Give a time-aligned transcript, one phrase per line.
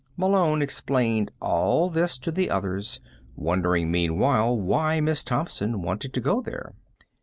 [0.17, 2.99] Malone explained all this to the others,
[3.35, 6.73] wondering meanwhile why Miss Thompson wanted to go there.